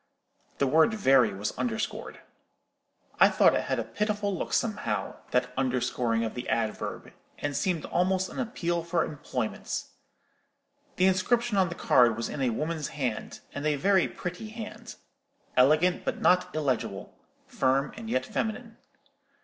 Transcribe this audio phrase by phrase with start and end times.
[0.57, 2.21] The word 'very' was underscored.
[3.19, 7.85] I thought it had a pitiful look somehow, that underscoring of the adverb, and seemed
[7.85, 9.83] almost an appeal for employment.
[10.95, 16.03] The inscription on the card was in a woman's hand, and a very pretty hand—elegant
[16.03, 17.13] but not illegible,
[17.45, 18.77] firm and yet feminine.